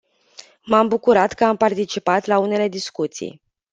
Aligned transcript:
M-am 0.63 0.87
bucurat 0.87 1.33
că 1.33 1.43
am 1.45 1.57
participat 1.57 2.25
la 2.25 2.37
unele 2.37 2.67
discuții. 2.67 3.41